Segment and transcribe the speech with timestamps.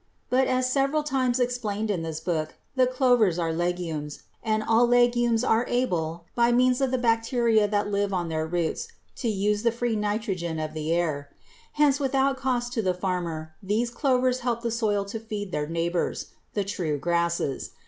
[0.31, 5.43] But, as several times explained in this book, the clovers are legumes, and all legumes
[5.43, 8.87] are able by means of the bacteria that live on their roots
[9.17, 11.29] to use the free nitrogen of the air.
[11.73, 16.31] Hence without cost to the farmer these clovers help the soil to feed their neighbors,
[16.55, 17.69] the true grasses.